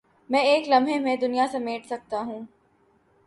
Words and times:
میں 0.29 0.39
ایک 0.43 0.69
لمحے 0.69 0.97
میں 0.99 1.15
دنیا 1.15 1.45
سمیٹ 1.51 1.85
سکتا 1.85 2.21
ہوں 2.21 2.45